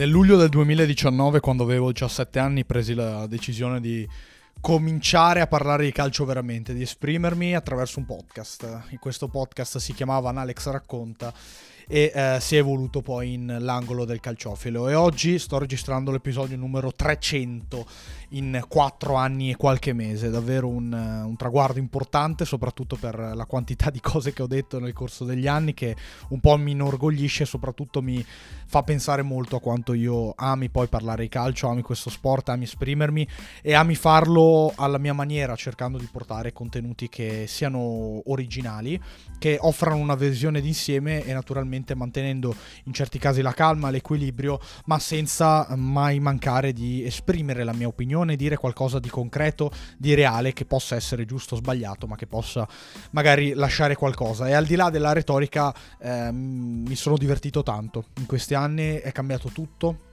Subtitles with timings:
[0.00, 4.08] Nel luglio del 2019, quando avevo 17 anni, presi la decisione di
[4.58, 8.84] cominciare a parlare di calcio veramente, di esprimermi attraverso un podcast.
[8.92, 11.30] In questo podcast si chiamava Alex Racconta
[11.92, 14.88] e eh, si è evoluto poi in l'angolo del calciofilo.
[14.88, 17.84] E oggi sto registrando l'episodio numero 300
[18.30, 23.90] in 4 anni e qualche mese, davvero un, un, traguardo importante soprattutto per la quantità
[23.90, 25.96] di cose che ho detto nel corso degli anni che
[26.28, 28.24] un po' mi inorgoglisce e soprattutto mi
[28.66, 32.64] fa pensare molto a quanto io ami poi parlare di calcio, ami questo sport, ami
[32.64, 33.26] esprimermi
[33.62, 39.00] e ami farlo alla mia maniera cercando di portare contenuti che siano originali,
[39.40, 44.60] che offrano una visione d'insieme e naturalmente ovviamente mantenendo in certi casi la calma, l'equilibrio,
[44.86, 50.52] ma senza mai mancare di esprimere la mia opinione, dire qualcosa di concreto, di reale,
[50.52, 52.68] che possa essere giusto o sbagliato, ma che possa
[53.10, 54.48] magari lasciare qualcosa.
[54.48, 58.04] E al di là della retorica eh, mi sono divertito tanto.
[58.18, 60.08] In questi anni è cambiato tutto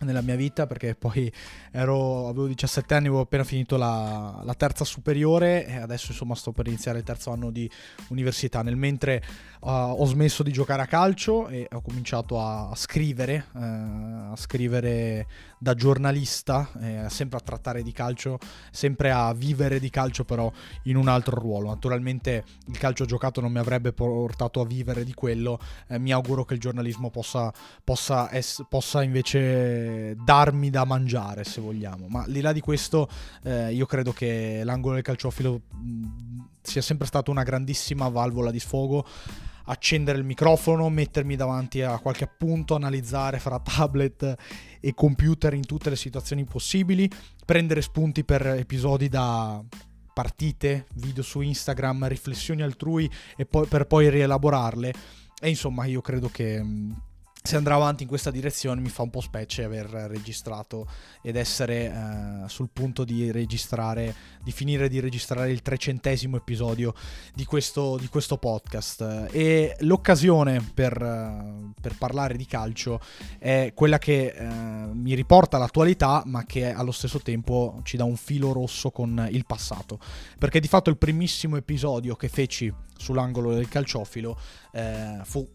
[0.00, 1.30] nella mia vita perché poi
[1.72, 6.52] ero, avevo 17 anni, avevo appena finito la, la, terza superiore e adesso insomma sto
[6.52, 7.68] per iniziare il terzo anno di
[8.08, 8.62] università.
[8.62, 9.22] Nel mentre
[9.60, 15.26] uh, ho smesso di giocare a calcio e ho cominciato a, scrivere, uh, a scrivere
[15.58, 18.38] da giornalista, eh, sempre a trattare di calcio,
[18.70, 20.50] sempre a vivere di calcio però
[20.84, 21.68] in un altro ruolo.
[21.68, 26.44] Naturalmente il calcio giocato non mi avrebbe portato a vivere di quello, eh, mi auguro
[26.44, 32.06] che il giornalismo possa, possa, es- possa invece darmi da mangiare se vogliamo.
[32.08, 33.08] Ma al di là di questo
[33.42, 36.06] eh, io credo che l'angolo del calciofilo mh,
[36.62, 39.06] sia sempre stato una grandissima valvola di sfogo
[39.68, 44.34] accendere il microfono, mettermi davanti a qualche appunto, analizzare fra tablet
[44.80, 47.10] e computer in tutte le situazioni possibili,
[47.44, 49.62] prendere spunti per episodi da
[50.12, 54.92] partite, video su Instagram, riflessioni altrui e poi, per poi rielaborarle.
[55.40, 56.60] E insomma, io credo che
[57.48, 60.86] se andrà avanti in questa direzione mi fa un po' specie aver registrato
[61.22, 66.92] ed essere eh, sul punto di registrare, di finire di registrare il trecentesimo episodio
[67.32, 69.28] di questo, di questo podcast.
[69.30, 70.92] E l'occasione per,
[71.80, 73.00] per, parlare di calcio
[73.38, 78.16] è quella che eh, mi riporta all'attualità, ma che allo stesso tempo ci dà un
[78.16, 79.98] filo rosso con il passato.
[80.38, 84.36] Perché di fatto il primissimo episodio che feci sull'angolo del calciofilo
[84.72, 85.48] eh, fu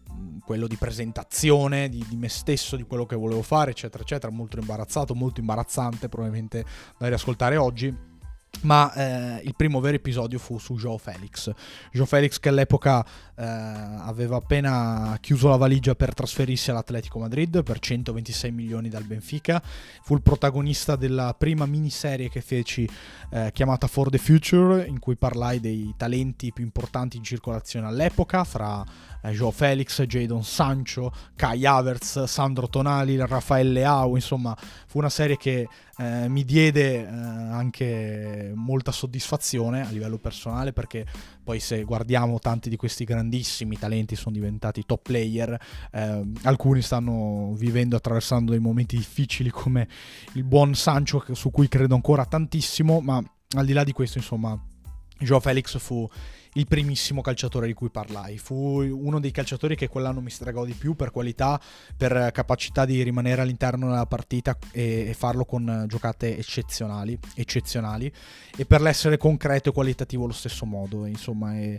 [0.44, 4.58] quello di presentazione di, di, me stesso, di quello che volevo fare, eccetera, eccetera, molto
[4.58, 6.64] imbarazzato, molto imbarazzante probabilmente
[6.98, 8.12] da riascoltare oggi
[8.62, 11.52] ma eh, il primo vero episodio fu su Joe Felix.
[11.92, 13.04] Joe Felix che all'epoca
[13.36, 19.62] eh, aveva appena chiuso la valigia per trasferirsi all'Atletico Madrid per 126 milioni dal Benfica,
[20.02, 22.88] fu il protagonista della prima miniserie che feci
[23.30, 28.44] eh, chiamata For the Future, in cui parlai dei talenti più importanti in circolazione all'epoca,
[28.44, 28.84] fra
[29.24, 35.36] eh, Joe Felix, Jadon Sancho, Kai Havertz, Sandro Tonali, Raffaele Leao, insomma fu una serie
[35.36, 41.06] che eh, mi diede eh, anche molta soddisfazione a livello personale perché
[41.42, 45.58] poi se guardiamo tanti di questi grandissimi talenti sono diventati top player,
[45.92, 49.88] eh, alcuni stanno vivendo, attraversando dei momenti difficili come
[50.34, 53.22] il buon Sancho su cui credo ancora tantissimo, ma
[53.56, 54.58] al di là di questo insomma
[55.18, 56.08] Joe Felix fu
[56.54, 58.38] il primissimo calciatore di cui parlai.
[58.38, 61.60] Fu uno dei calciatori che quell'anno mi stregò di più per qualità,
[61.96, 68.12] per capacità di rimanere all'interno della partita e, farlo con giocate eccezionali, eccezionali
[68.56, 71.06] e per l'essere concreto e qualitativo allo stesso modo.
[71.06, 71.78] Insomma, è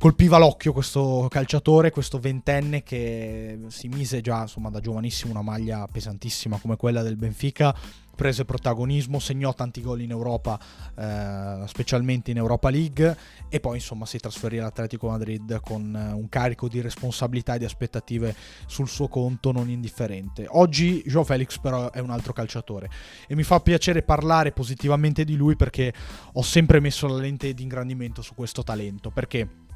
[0.00, 5.86] colpiva l'occhio questo calciatore, questo ventenne che si mise già insomma, da giovanissimo una maglia
[5.92, 7.76] pesantissima come quella del Benfica,
[8.16, 10.58] prese protagonismo, segnò tanti gol in Europa,
[10.96, 13.14] eh, specialmente in Europa League
[13.50, 17.66] e poi insomma si trasferì all'Atletico Madrid con eh, un carico di responsabilità e di
[17.66, 18.34] aspettative
[18.64, 20.46] sul suo conto non indifferente.
[20.48, 22.88] Oggi Joao Felix però è un altro calciatore
[23.28, 25.92] e mi fa piacere parlare positivamente di lui perché
[26.32, 29.68] ho sempre messo la lente di ingrandimento su questo talento, perché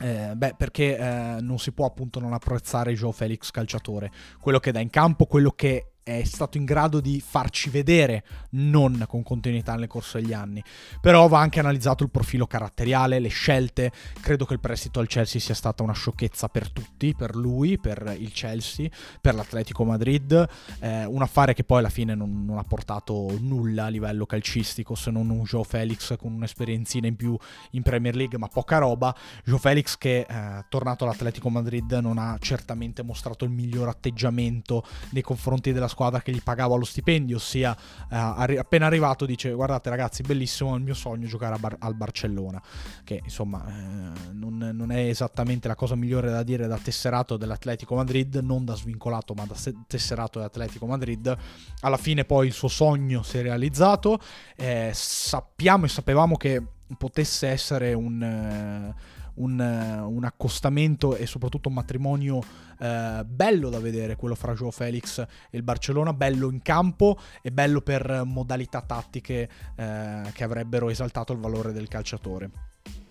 [0.00, 4.10] eh, beh, perché eh, non si può appunto non apprezzare Joe Felix calciatore,
[4.40, 9.04] quello che dà in campo, quello che è stato in grado di farci vedere, non
[9.06, 10.62] con continuità nel corso degli anni.
[11.00, 13.92] Però va anche analizzato il profilo caratteriale, le scelte.
[14.20, 18.14] Credo che il prestito al Chelsea sia stata una sciocchezza per tutti, per lui, per
[18.18, 18.88] il Chelsea,
[19.20, 20.48] per l'Atletico Madrid.
[20.80, 24.94] Eh, un affare che poi alla fine non, non, ha portato nulla a livello calcistico,
[24.94, 27.36] se non un Joe Felix con un'esperienzina in più
[27.72, 29.14] in Premier League, ma poca roba.
[29.44, 35.22] Joe Felix che, eh, tornato all'Atletico Madrid, non ha certamente mostrato il miglior atteggiamento nei
[35.22, 37.76] confronti della squadra squadra che gli pagava lo stipendio, ossia
[38.10, 41.94] eh, arri- appena arrivato dice guardate ragazzi bellissimo, il mio sogno è giocare Bar- al
[41.94, 42.60] Barcellona,
[43.04, 47.94] che insomma eh, non, non, è esattamente la cosa migliore da dire da tesserato dell'Atletico
[47.94, 49.54] Madrid, non da svincolato ma da
[49.86, 51.36] tesserato dell'Atletico Madrid,
[51.80, 54.18] alla fine poi il suo sogno si è realizzato,
[54.56, 56.62] eh, sappiamo e sapevamo che
[56.96, 58.94] potesse essere un...
[59.40, 62.42] Eh, un, un, accostamento e soprattutto un matrimonio
[62.78, 67.50] eh, bello da vedere, quello fra Joao Felix e il Barcellona, bello in campo e
[67.50, 72.50] bello per modalità tattiche eh, che avrebbero esaltato il valore del calciatore.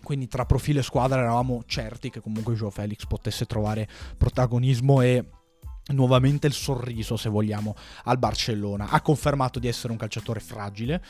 [0.03, 3.87] Quindi tra profilo e squadra eravamo certi che comunque Joao Felix potesse trovare
[4.17, 5.25] protagonismo e
[5.87, 8.89] nuovamente il sorriso, se vogliamo, al Barcellona.
[8.89, 11.01] Ha confermato di essere un calciatore fragile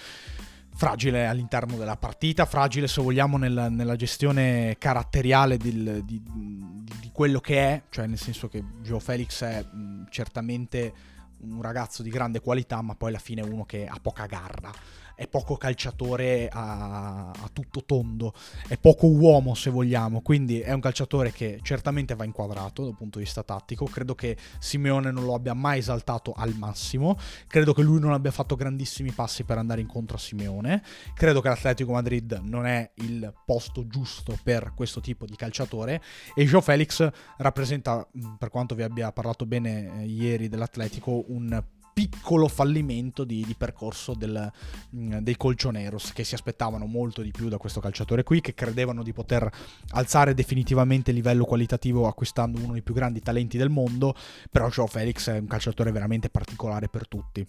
[0.79, 7.41] fragile all'interno della partita, fragile se vogliamo nella, nella gestione caratteriale del, di, di, quello
[7.41, 10.93] che è, cioè nel senso che Joe Felix è mh, certamente
[11.41, 14.71] un ragazzo di grande qualità, ma poi alla fine uno che ha poca garra
[15.19, 18.33] è poco calciatore a, a, tutto tondo,
[18.69, 23.17] è poco uomo se vogliamo, quindi è un calciatore che certamente va inquadrato dal punto
[23.17, 27.17] di vista tattico, credo che Simeone non lo abbia mai esaltato al massimo,
[27.47, 30.81] credo che lui non abbia fatto grandissimi passi per andare incontro a Simeone,
[31.13, 36.01] credo che l'Atletico Madrid non è il posto giusto per questo tipo di calciatore
[36.33, 37.05] e Joe Felix
[37.39, 38.07] rappresenta,
[38.37, 41.61] per quanto vi abbia parlato bene eh, ieri dell'Atletico, un
[41.99, 44.49] piccolo fallimento di, di percorso del,
[44.95, 49.03] mm, dei Colchoneros che si aspettavano molto di più da questo calciatore qui, che credevano
[49.03, 49.51] di poter
[49.89, 54.15] alzare definitivamente il livello qualitativo acquistando uno dei più grandi talenti del mondo,
[54.49, 57.45] però Joe Felix è un calciatore veramente particolare per tutti.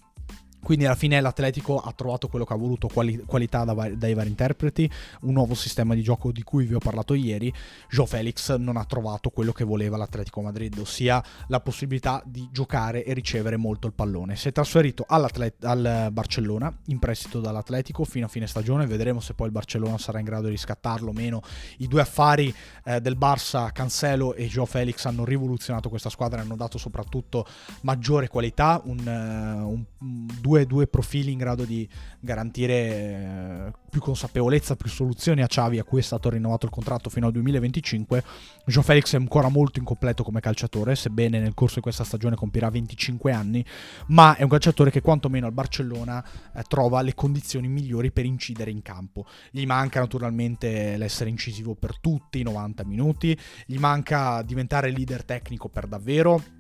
[0.62, 4.14] Quindi alla fine l'Atletico ha trovato quello che ha voluto, quali- qualità da vari- dai
[4.14, 4.90] vari interpreti,
[5.22, 7.52] un nuovo sistema di gioco di cui vi ho parlato ieri.
[7.88, 13.04] Joe Felix non ha trovato quello che voleva l'Atletico Madrid, ossia la possibilità di giocare
[13.04, 14.36] e ricevere molto il pallone.
[14.36, 19.46] Si è trasferito al Barcellona in prestito dall'Atletico fino a fine stagione, vedremo se poi
[19.46, 21.42] il Barcellona sarà in grado di riscattarlo o meno.
[21.78, 22.54] I due affari
[22.84, 27.46] eh, del Barça, Cancelo e Joe Felix hanno rivoluzionato questa squadra, hanno dato soprattutto
[27.82, 31.88] maggiore qualità, un, uh, un, un due, due, profili in grado di
[32.18, 37.08] garantire eh, più consapevolezza, più soluzioni a Xavi a cui è stato rinnovato il contratto
[37.08, 38.24] fino al 2025.
[38.66, 42.68] Jean Felix è ancora molto incompleto come calciatore, sebbene nel corso di questa stagione compirà
[42.68, 43.64] 25 anni,
[44.08, 46.24] ma è un calciatore che quantomeno al Barcellona
[46.54, 49.26] eh, trova le condizioni migliori per incidere in campo.
[49.52, 55.68] Gli manca naturalmente l'essere incisivo per tutti i 90 minuti, gli manca diventare leader tecnico
[55.68, 56.58] per davvero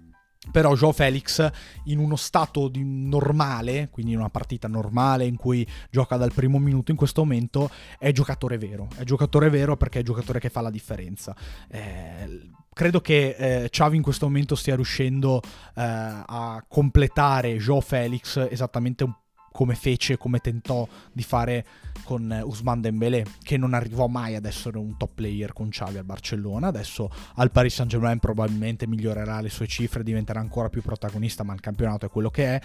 [0.50, 1.50] però Joe Felix
[1.84, 6.90] in uno stato normale, quindi in una partita normale in cui gioca dal primo minuto
[6.90, 8.88] in questo momento, è giocatore vero.
[8.96, 11.36] È giocatore vero perché è giocatore che fa la differenza.
[11.68, 15.82] Eh, credo che eh, Xavi in questo momento stia riuscendo eh,
[16.24, 19.14] a completare Joe Felix esattamente un
[19.52, 21.66] come fece, come tentò di fare
[22.04, 26.04] con Usman Dembélé, che non arrivò mai ad essere un top player con Xavi al
[26.04, 31.52] Barcellona, adesso al Paris Saint-Germain probabilmente migliorerà le sue cifre, diventerà ancora più protagonista, ma
[31.54, 32.60] il campionato è quello che è.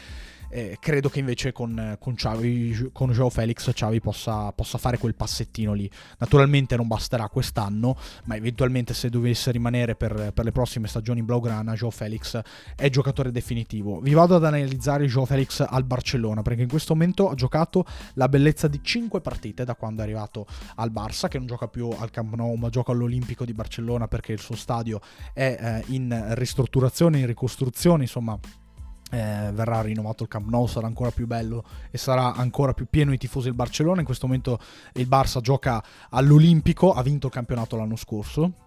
[0.55, 5.13] Eh, credo che invece con, con, Xavi, con Joao Felix Xavi possa, possa, fare quel
[5.13, 5.91] passettino lì.
[6.19, 11.25] Naturalmente non basterà quest'anno, ma eventualmente se dovesse rimanere per, per le prossime stagioni in
[11.25, 12.39] Blaugrana, Joao Felix
[12.73, 13.99] è giocatore definitivo.
[13.99, 18.29] Vi vado ad analizzare Joao Felix al Barcellona, perché in questo momento ha giocato la
[18.29, 22.11] bellezza di 5 partite da quando è arrivato al Barça, che non gioca più al
[22.11, 25.01] Camp Nou, ma gioca all'Olimpico di Barcellona perché il suo stadio
[25.33, 28.39] è eh, in ristrutturazione, in ricostruzione, insomma
[29.11, 33.11] eh, verrà rinnovato il Camp Nou, sarà ancora più bello e sarà ancora più pieno
[33.11, 33.99] di tifosi il Barcellona.
[33.99, 34.59] In questo momento
[34.93, 38.64] il Barça gioca all'Olimpico, ha vinto il campionato l'anno scorso,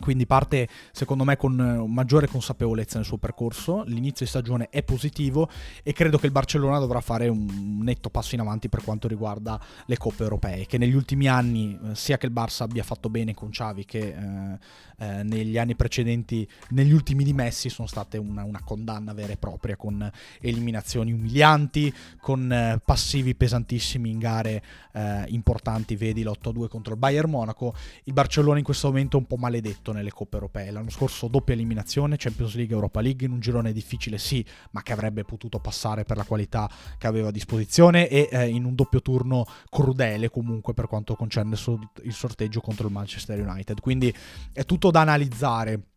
[0.00, 4.82] quindi parte secondo me con eh, maggiore consapevolezza nel suo percorso, l'inizio di stagione è
[4.82, 5.48] positivo
[5.82, 9.60] e credo che il Barcellona dovrà fare un netto passo in avanti per quanto riguarda
[9.86, 13.34] le coppe europee, che negli ultimi anni eh, sia che il Barça abbia fatto bene
[13.34, 14.58] con Xavi che eh,
[14.98, 19.36] eh, negli anni precedenti, negli ultimi di Messi sono state una, una condanna vera e
[19.36, 20.10] propria con
[20.40, 27.30] eliminazioni umilianti, con eh, passivi pesantissimi in gare eh, importanti, vedi l'8-2 contro il Bayern
[27.30, 27.74] Monaco,
[28.04, 30.70] il Barcellona in questo momento è un po' maledetto fatto nelle coppe europee.
[30.70, 34.92] L'anno scorso doppia eliminazione, Champions League, Europa League, in un girone difficile sì, ma che
[34.92, 39.02] avrebbe potuto passare per la qualità che aveva a disposizione e eh, in un doppio
[39.02, 41.56] turno crudele comunque per quanto concerne
[42.02, 43.80] il sorteggio contro il Manchester United.
[43.80, 44.14] Quindi
[44.52, 45.92] è tutto da analizzare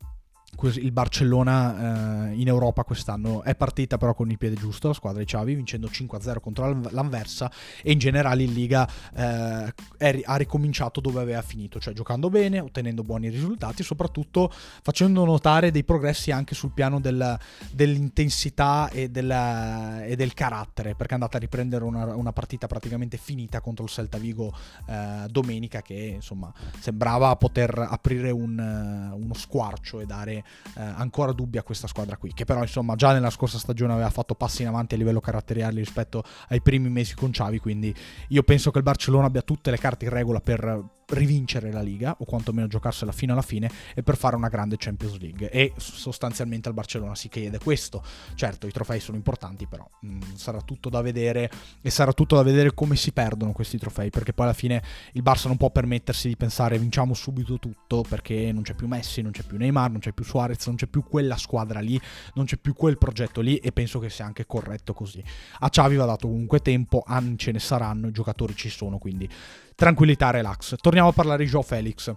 [0.59, 5.19] il Barcellona eh, in Europa quest'anno è partita però con il piede giusto la squadra
[5.19, 7.51] di Xavi vincendo 5-0 contro l'Anversa
[7.83, 12.59] e in generale in Liga eh, è, ha ricominciato dove aveva finito cioè giocando bene,
[12.59, 14.51] ottenendo buoni risultati soprattutto
[14.81, 17.37] facendo notare dei progressi anche sul piano del,
[17.71, 23.17] dell'intensità e, della, e, del carattere perché è andata a riprendere una, una, partita praticamente
[23.17, 24.53] finita contro il Celta Vigo
[24.87, 31.57] eh, domenica che insomma sembrava poter aprire un, uno squarcio e dare eh, ancora dubbi
[31.57, 34.67] a questa squadra qui, che però insomma già nella scorsa stagione aveva fatto passi in
[34.67, 37.93] avanti a livello caratteriale rispetto ai primi mesi con Xavi, quindi
[38.29, 42.15] io penso che il Barcellona abbia tutte le carte in regola per rivincere la Liga
[42.19, 45.49] o quantomeno giocarsela fino alla fine e per fare una grande Champions League.
[45.49, 48.03] E sostanzialmente al Barcellona si chiede questo.
[48.35, 51.49] Certo i trofei sono importanti però mh, mm, sarà tutto da vedere
[51.81, 54.81] e sarà tutto da vedere come si perdono questi trofei perché poi alla fine
[55.13, 59.21] il Barça non può permettersi di pensare vinciamo subito tutto perché non c'è più Messi
[59.21, 61.99] non c'è più Neymar non c'è più Suarez non c'è più quella squadra lì
[62.33, 65.23] non c'è più quel progetto lì e penso che sia anche corretto così.
[65.59, 69.29] A Xavi va dato comunque tempo anni ce ne saranno i giocatori ci sono quindi
[69.77, 70.75] tranquillità, relax.
[70.81, 72.11] Torniamo a parlare di Joe Felix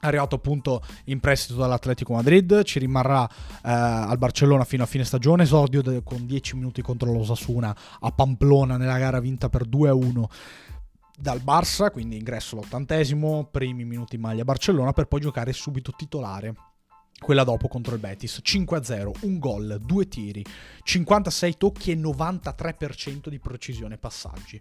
[0.00, 5.42] arrivato appunto in prestito dall'Atletico Madrid, ci rimarrà eh, al Barcellona fino a fine stagione,
[5.42, 10.24] esordio de- con 10 minuti contro l'Osasuna a Pamplona nella gara vinta per 2-1
[11.18, 16.54] dal Barça, quindi ingresso all'ottantesimo, primi minuti in maglia Barcellona per poi giocare subito titolare.
[17.18, 20.44] Quella dopo contro il Betis 5-0, un gol, due tiri,
[20.82, 24.60] 56 tocchi e 93% di precisione passaggi.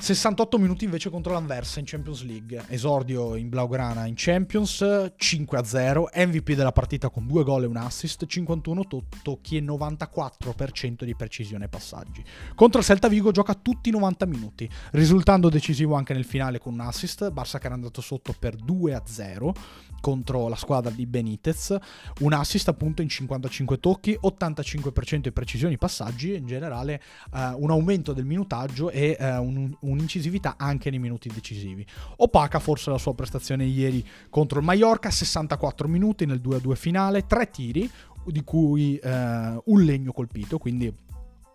[0.00, 6.52] 68 minuti invece contro l'Anversa in Champions League, esordio in Blaugrana in Champions, 5-0, MVP
[6.52, 11.64] della partita con due gol e un assist, 51 to- tocchi e 94% di precisione
[11.64, 12.22] ai passaggi.
[12.54, 16.74] Contro il Celta Vigo gioca tutti i 90 minuti, risultando decisivo anche nel finale con
[16.74, 19.52] un assist, Barça che era andato sotto per 2-0
[20.00, 21.76] contro la squadra di Benitez,
[22.20, 27.02] un assist appunto in 55 tocchi, 85% di precisione ai passaggi, in generale
[27.32, 31.86] uh, un aumento del minutaggio e uh, un, un'incisività anche nei minuti decisivi.
[32.16, 37.50] Opaca forse la sua prestazione ieri contro il Mallorca, 64 minuti nel 2-2 finale, 3
[37.50, 37.90] tiri,
[38.26, 40.92] di cui uh, un legno colpito, quindi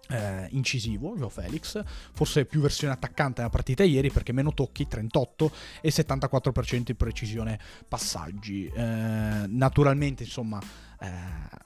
[0.09, 1.81] eh, incisivo, Joe Felix,
[2.13, 7.59] forse più versione attaccante nella partita ieri perché meno tocchi, 38 e 74% di precisione
[7.87, 8.67] passaggi.
[8.67, 10.59] Eh, naturalmente, insomma,
[10.99, 11.61] eh,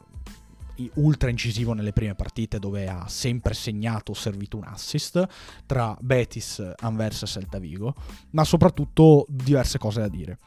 [0.95, 5.27] ultra incisivo nelle prime partite dove ha sempre segnato o servito un assist
[5.65, 7.95] tra Betis, Anversa e Celta Vigo,
[8.31, 10.37] ma soprattutto diverse cose da dire.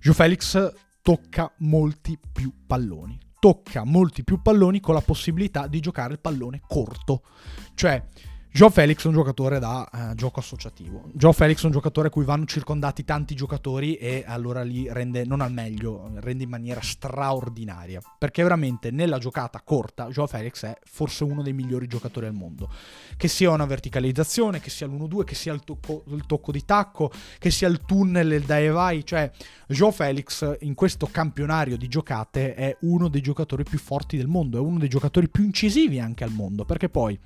[0.00, 0.72] Joe Felix
[1.02, 6.60] tocca molti più palloni tocca molti più palloni con la possibilità di giocare il pallone
[6.64, 7.22] corto.
[7.74, 8.00] Cioè,
[8.54, 11.04] Joe Felix è un giocatore da uh, gioco associativo.
[11.14, 15.24] Joe Felix è un giocatore a cui vanno circondati tanti giocatori e allora li rende
[15.24, 18.02] non al meglio, rende in maniera straordinaria.
[18.18, 22.68] Perché veramente nella giocata corta Joe Felix è forse uno dei migliori giocatori al mondo.
[23.16, 27.10] Che sia una verticalizzazione, che sia l'1-2, che sia il tocco, il tocco di tacco,
[27.38, 29.02] che sia il tunnel il dai e vai.
[29.02, 29.30] Cioè
[29.66, 34.58] Joe Felix in questo campionario di giocate è uno dei giocatori più forti del mondo,
[34.58, 36.66] è uno dei giocatori più incisivi anche al mondo.
[36.66, 37.18] Perché poi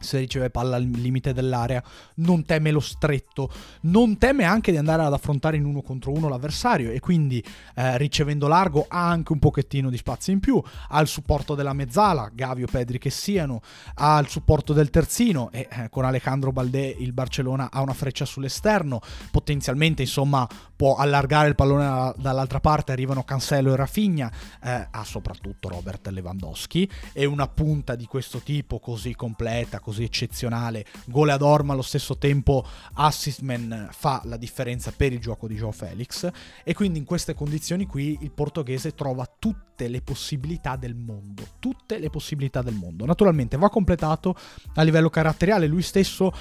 [0.00, 1.82] se riceve palla al limite dell'area,
[2.16, 3.50] non teme lo stretto,
[3.82, 7.42] non teme anche di andare ad affrontare in uno contro uno l'avversario e quindi
[7.74, 11.72] eh, ricevendo largo ha anche un pochettino di spazio in più, ha il supporto della
[11.72, 13.60] mezzala, Gavio Pedri che siano,
[13.94, 18.24] ha il supporto del terzino e eh, con Alejandro Baldé il Barcellona ha una freccia
[18.24, 19.00] sull'esterno,
[19.30, 20.46] potenzialmente insomma
[20.78, 24.30] può allargare il pallone dall'altra parte, arrivano Cancelo e Rafinha,
[24.62, 26.88] eh, ha soprattutto Robert Lewandowski.
[27.12, 32.62] E una punta di questo tipo così completa, così eccezionale, goleador ma allo stesso tempo
[32.92, 36.30] assistman fa la differenza per il gioco di Joe Felix
[36.62, 41.98] e quindi in queste condizioni qui il portoghese trova tutte le possibilità del mondo, tutte
[41.98, 43.06] le possibilità del mondo.
[43.06, 44.36] Naturalmente va completato
[44.74, 46.32] a livello caratteriale, lui stesso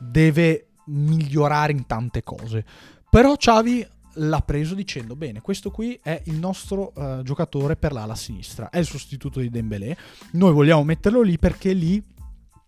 [0.00, 2.64] deve migliorare in tante cose.
[3.08, 3.86] Però Xavi
[4.18, 8.78] l'ha preso dicendo bene questo qui è il nostro uh, giocatore per l'ala sinistra è
[8.78, 9.94] il sostituto di Dembélé
[10.32, 12.02] noi vogliamo metterlo lì perché lì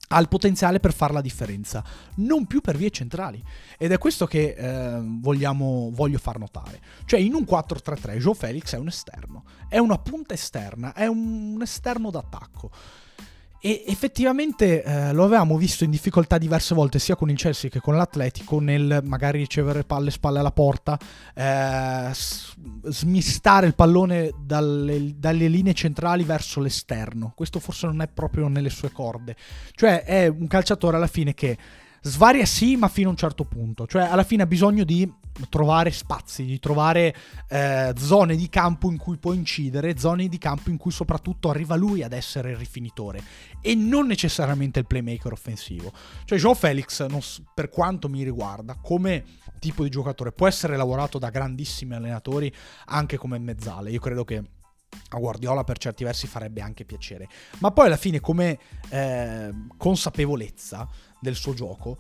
[0.08, 1.84] ha il potenziale per fare la differenza,
[2.16, 3.42] non più per vie centrali.
[3.76, 6.80] Ed è questo che eh, vogliamo, voglio far notare.
[7.04, 11.58] Cioè, in un 4-3-3, Joe Felix è un esterno, è una punta esterna, è un,
[11.62, 12.70] esterno d'attacco.
[13.60, 17.80] E effettivamente eh, lo avevamo visto in difficoltà diverse volte sia con il Chelsea che
[17.80, 20.96] con l'Atletico nel magari ricevere palle spalle alla porta,
[21.34, 22.10] eh,
[22.84, 27.32] smistare il pallone dalle, dalle, linee centrali verso l'esterno.
[27.34, 29.34] Questo forse non è proprio nelle sue corde.
[29.72, 31.58] Cioè è un calciatore alla fine che
[32.00, 33.86] Svaria sì, ma fino a un certo punto.
[33.86, 35.10] Cioè, alla fine ha bisogno di
[35.48, 37.14] trovare spazi, di trovare
[37.48, 41.76] eh, zone di campo in cui può incidere, zone di campo in cui soprattutto arriva
[41.76, 43.22] lui ad essere il rifinitore
[43.60, 45.92] e non necessariamente il playmaker offensivo.
[46.24, 47.20] Cioè Joe Felix, non,
[47.54, 49.24] per quanto mi riguarda, come
[49.58, 52.52] tipo di giocatore può essere lavorato da grandissimi allenatori
[52.86, 53.90] anche come mezzale.
[53.90, 54.42] Io credo che
[55.10, 57.28] a Guardiola per certi versi farebbe anche piacere.
[57.58, 58.58] Ma poi alla fine come
[58.90, 60.88] eh, consapevolezza
[61.20, 61.96] del suo gioco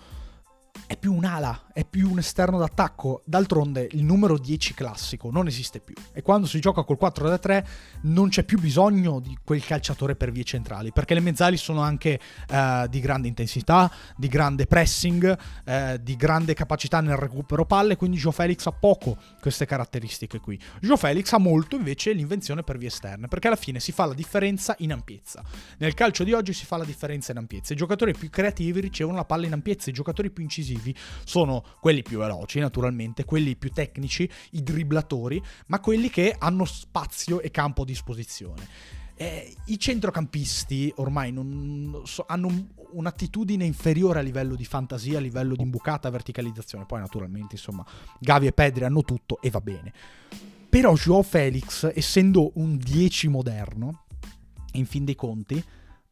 [0.86, 3.22] è più un'ala, è più un esterno d'attacco.
[3.24, 5.94] D'altronde il numero 10 classico non esiste più.
[6.12, 7.64] E quando si gioca col 4-3
[8.02, 12.18] non c'è più bisogno di quel calciatore per vie centrali, perché le mezzali sono anche
[12.48, 18.16] eh, di grande intensità, di grande pressing, eh, di grande capacità nel recupero palle, quindi
[18.16, 20.58] Joe Felix ha poco queste caratteristiche qui.
[20.80, 24.14] Joe Felix ha molto invece l'invenzione per vie esterne, perché alla fine si fa la
[24.14, 25.42] differenza in ampiezza.
[25.78, 27.72] Nel calcio di oggi si fa la differenza in ampiezza.
[27.72, 30.94] I giocatori più creativi ricevono la palla in ampiezza, i giocatori più incisivi decisivi
[31.24, 37.40] sono quelli più veloci, naturalmente, quelli più tecnici, i dribblatori, ma quelli che hanno spazio
[37.40, 38.66] e campo a disposizione.
[39.14, 45.56] Eh, I centrocampisti ormai non, so, hanno un'attitudine inferiore a livello di fantasia, a livello
[45.56, 46.84] di imbucata verticalizzazione.
[46.86, 47.84] Poi, naturalmente, insomma,
[48.20, 49.92] Gavi e Pedri hanno tutto e va bene.
[50.68, 54.04] Però Joao Felix, essendo un 10 moderno,
[54.72, 55.64] in fin dei conti,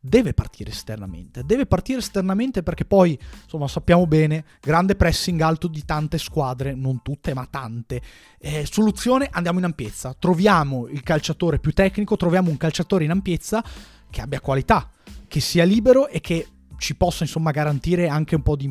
[0.06, 1.44] deve partire esternamente.
[1.44, 7.02] Deve partire esternamente perché poi, insomma, sappiamo bene, grande pressing alto di tante squadre, non
[7.02, 8.00] tutte, ma tante.
[8.38, 10.14] Eh, soluzione, andiamo in ampiezza.
[10.18, 13.62] Troviamo il calciatore più tecnico, troviamo un calciatore in ampiezza
[14.08, 14.90] che abbia qualità,
[15.28, 16.46] che sia libero e che
[16.78, 18.70] ci possa insomma garantire anche un po' di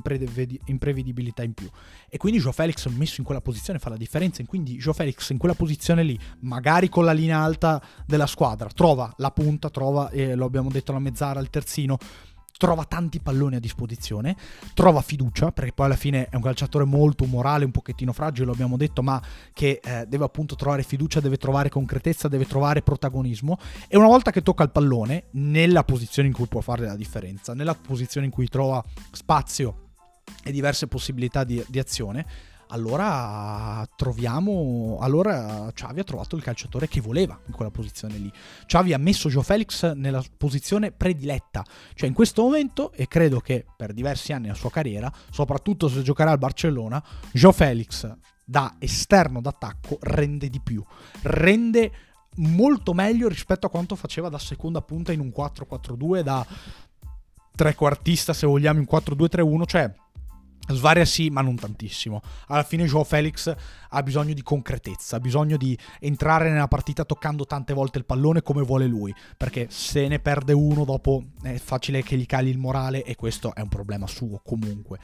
[0.66, 1.70] imprevedibilità in più.
[2.10, 4.42] E quindi Joe Felix messo in quella posizione fa la differenza.
[4.42, 8.70] E quindi Joe Felix in quella posizione lì, magari con la linea alta della squadra,
[8.70, 11.98] trova la punta, trova, eh, lo abbiamo detto, la mezzara, il terzino,
[12.58, 14.36] trova tanti palloni a disposizione,
[14.74, 18.54] trova fiducia, perché poi alla fine è un calciatore molto umorale, un pochettino fragile, lo
[18.54, 19.22] abbiamo detto, ma
[19.54, 23.58] che eh, deve appunto trovare fiducia, deve trovare concretezza, deve trovare protagonismo.
[23.88, 27.54] E una volta che tocca il pallone, nella posizione in cui può fare la differenza,
[27.54, 29.82] nella posizione in cui trova spazio
[30.44, 32.26] e diverse possibilità di, di azione,
[32.70, 38.32] allora troviamo allora Xavi ha trovato il calciatore che voleva in quella posizione lì.
[38.66, 41.64] Xavi ha messo Joe Felix nella posizione prediletta.
[41.94, 46.02] Cioè in questo momento e credo che per diversi anni della sua carriera soprattutto se
[46.02, 48.12] giocherà al Barcellona Joe Felix
[48.44, 50.84] da esterno d'attacco rende di più.
[51.24, 51.92] Rende
[52.38, 56.46] molto meglio rispetto a quanto faceva da seconda punta in un 4-4-2 da
[57.56, 59.94] trequartista se vogliamo in 4-2-3-1 cioè
[60.68, 62.22] Svaria sì, ma non tantissimo.
[62.48, 63.54] Alla fine Joao Felix
[63.90, 68.42] ha bisogno di concretezza, ha bisogno di entrare nella partita toccando tante volte il pallone
[68.42, 72.58] come vuole lui, perché se ne perde uno dopo è facile che gli cali il
[72.58, 75.00] morale e questo è un problema suo comunque.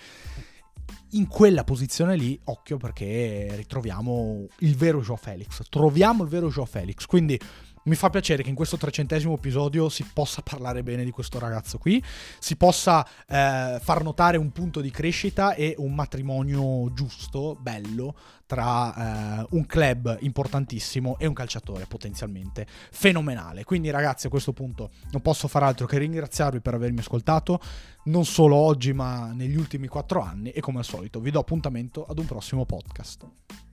[1.12, 6.66] In quella posizione lì, occhio perché ritroviamo il vero Joao Felix, troviamo il vero Joao
[6.66, 7.40] Felix, quindi
[7.84, 11.78] mi fa piacere che in questo trecentesimo episodio si possa parlare bene di questo ragazzo
[11.78, 12.04] qui,
[12.40, 18.16] si possa eh, far notare un punto di crescita e un matrimonio giusto, bello,
[18.46, 23.64] tra eh, un club importantissimo e un calciatore potenzialmente fenomenale.
[23.64, 27.60] Quindi ragazzi a questo punto non posso far altro che ringraziarvi per avermi ascoltato,
[28.06, 32.06] non solo oggi ma negli ultimi quattro anni e come al solito vi do appuntamento
[32.06, 33.71] ad un prossimo podcast.